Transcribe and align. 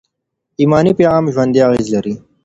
ایماني 0.59 0.91
پیغام 0.99 1.25
ژوندي 1.33 1.59
اغېز 1.67 1.85
لري. 1.93 2.13